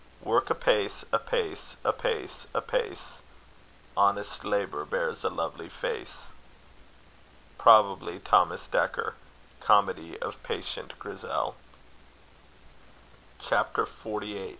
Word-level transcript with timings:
Work 0.23 0.49
apace, 0.49 1.05
apace, 1.13 1.75
apace, 1.85 2.47
apace; 2.55 3.19
Honest 3.95 4.43
labour 4.43 4.83
bears 4.83 5.23
a 5.23 5.29
lovely 5.29 5.69
face. 5.69 6.25
Probably 7.59 8.17
THOMAS 8.17 8.67
DEKKER. 8.69 9.13
Comedy 9.59 10.17
of 10.19 10.41
Patient 10.41 10.97
Grissell. 10.97 11.53
CHAPTER 13.37 13.85
I. 14.03 14.49